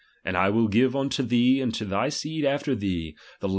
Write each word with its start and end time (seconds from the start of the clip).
And 0.25 0.35
I 0.35 0.49
will 0.49 0.67
give 0.67 0.93
mito 0.93 1.29
thee 1.29 1.61
and 1.61 1.71
to 1.75 1.85
thy 1.85 2.09
seed 2.09 2.43
after 2.43 2.73
thee, 2.73 3.15
the 3.39 3.49
la? 3.49 3.49